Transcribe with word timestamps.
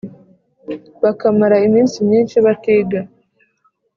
bakamara 1.03 1.57
iminsi 1.67 1.97
myinshi 2.07 2.35
batiga 2.45 2.99